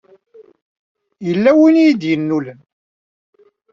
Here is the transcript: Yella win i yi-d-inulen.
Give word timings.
Yella 1.27 1.51
win 1.57 1.75
i 1.77 1.83
yi-d-inulen. 1.85 2.59